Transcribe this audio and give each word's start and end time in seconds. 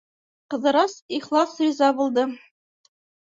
Ҡыҙырас 0.53 0.95
ихлас 1.17 1.53
риза 1.65 1.91
булды. 2.01 2.25